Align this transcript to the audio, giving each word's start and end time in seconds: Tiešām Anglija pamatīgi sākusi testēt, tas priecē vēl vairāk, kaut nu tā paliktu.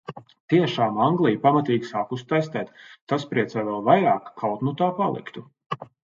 Tiešām 0.51 0.95
Anglija 1.07 1.41
pamatīgi 1.43 1.89
sākusi 1.89 2.25
testēt, 2.31 2.73
tas 3.13 3.27
priecē 3.35 3.67
vēl 3.69 3.87
vairāk, 3.91 4.33
kaut 4.43 4.67
nu 4.71 4.77
tā 4.83 4.91
paliktu. 5.05 5.47